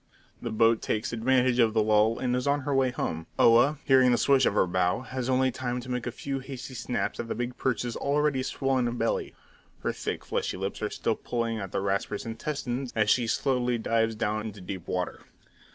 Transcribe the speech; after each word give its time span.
The 0.41 0.49
boat 0.49 0.81
takes 0.81 1.13
advantage 1.13 1.59
of 1.59 1.75
the 1.75 1.83
lull, 1.83 2.17
and 2.17 2.35
is 2.35 2.47
on 2.47 2.61
her 2.61 2.73
way 2.73 2.89
home. 2.89 3.27
Oa, 3.37 3.77
hearing 3.85 4.11
the 4.11 4.17
swish 4.17 4.47
of 4.47 4.55
her 4.55 4.65
bow, 4.65 5.01
has 5.01 5.29
only 5.29 5.51
time 5.51 5.79
to 5.79 5.91
make 5.91 6.07
a 6.07 6.11
few 6.11 6.39
hasty 6.39 6.73
snaps 6.73 7.19
at 7.19 7.27
the 7.27 7.35
big 7.35 7.55
perch's 7.55 7.95
already 7.95 8.41
swollen 8.41 8.97
belly; 8.97 9.35
her 9.83 9.93
thick, 9.93 10.25
fleshy 10.25 10.57
lips 10.57 10.81
are 10.81 10.89
still 10.89 11.15
pulling 11.15 11.59
at 11.59 11.71
the 11.71 11.81
Rasper's 11.81 12.25
intestines 12.25 12.91
as 12.95 13.11
she 13.11 13.27
slowly 13.27 13.77
dives 13.77 14.15
down 14.15 14.47
into 14.47 14.59
deep 14.59 14.87
water. 14.87 15.21